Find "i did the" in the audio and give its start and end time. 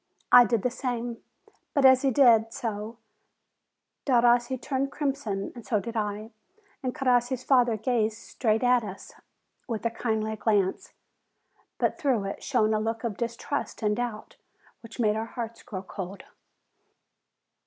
0.31-0.71